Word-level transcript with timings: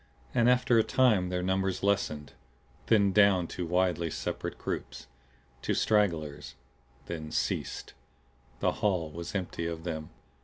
And 0.33 0.49
after 0.49 0.79
a 0.79 0.83
time 0.83 1.29
their 1.29 1.43
numbers 1.43 1.83
lessened; 1.83 2.33
thinned 2.87 3.13
down 3.13 3.45
to 3.49 3.67
widely 3.67 4.09
separate 4.09 4.57
groups, 4.57 5.05
to 5.61 5.75
stragglers; 5.75 6.55
then 7.05 7.29
ceased. 7.31 7.93
The 8.61 8.71
hall 8.81 9.11
was 9.11 9.35
empty 9.35 9.67
of 9.67 9.83
them. 9.83 10.09